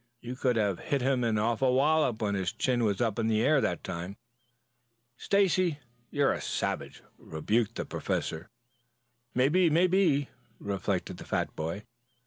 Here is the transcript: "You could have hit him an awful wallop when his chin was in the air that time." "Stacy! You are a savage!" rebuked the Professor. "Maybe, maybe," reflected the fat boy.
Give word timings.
"You 0.19 0.35
could 0.35 0.55
have 0.55 0.79
hit 0.79 1.01
him 1.03 1.23
an 1.23 1.37
awful 1.37 1.75
wallop 1.75 2.23
when 2.23 2.33
his 2.33 2.51
chin 2.51 2.83
was 2.83 2.99
in 2.99 3.27
the 3.27 3.43
air 3.43 3.61
that 3.61 3.83
time." 3.83 4.17
"Stacy! 5.15 5.77
You 6.09 6.23
are 6.25 6.33
a 6.33 6.41
savage!" 6.41 7.03
rebuked 7.19 7.75
the 7.75 7.85
Professor. 7.85 8.49
"Maybe, 9.35 9.69
maybe," 9.69 10.29
reflected 10.57 11.17
the 11.17 11.23
fat 11.25 11.55
boy. 11.55 11.83